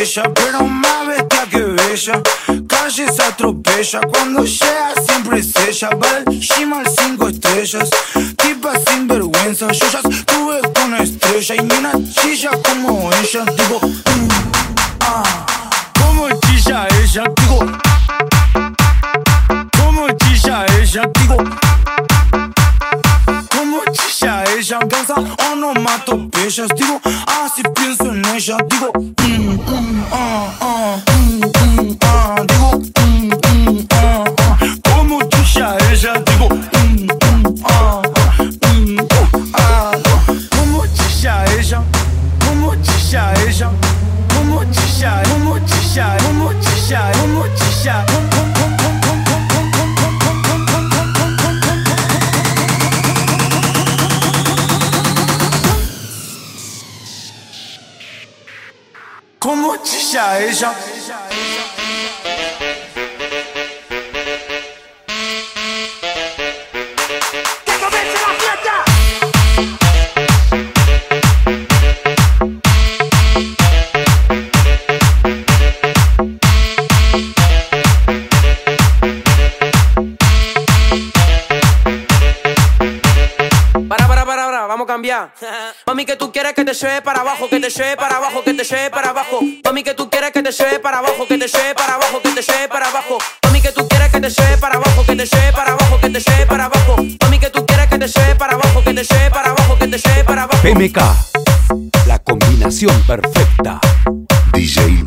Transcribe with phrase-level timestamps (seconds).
[0.00, 2.22] ella, pero más bestia que bella.
[2.68, 5.90] Calle se atropella, cuando llega siempre es ella.
[5.90, 7.90] Va al cinco estrellas,
[8.36, 9.68] tipa sin vergüenza.
[9.72, 13.44] Yo ya estuve con una estrella y ni una chilla como ella.
[13.56, 13.80] Digo,
[25.06, 32.36] ella, causa onomatopeyas Digo, así pienso en ella Digo, mm, mm, ah, ah, mm, ah
[32.46, 37.06] Digo, mm, mm, ah, ah Como chilla ella Digo, mm,
[37.64, 38.42] ah, ah,
[39.54, 39.92] ah
[40.50, 41.82] Como chilla ella
[42.46, 43.70] Como chilla ella
[44.34, 48.55] Como chilla, como chilla, como chilla, como chilla Como
[59.46, 60.74] como chilla ella.
[60.74, 61.85] ¡Que
[84.96, 85.30] cambiar.
[85.86, 88.54] Mami, que tú quieres que te lleve para abajo, que te lleve para abajo, que
[88.54, 89.40] te lleve para abajo.
[89.62, 92.30] Mami, que tú quieres que te lleve para abajo, que te lleve para abajo, que
[92.30, 93.18] te lleve para abajo.
[93.44, 96.08] Mami, que tú quieres que te lleve para abajo, que te lleve para abajo, que
[96.08, 96.96] te lleve para abajo.
[97.22, 99.88] Mami, que tú quieres que te lleve para abajo, que te lleve para abajo, que
[99.88, 100.62] te lleve para abajo.
[100.62, 103.78] PMK, la combinación perfecta.
[104.54, 105.04] DJ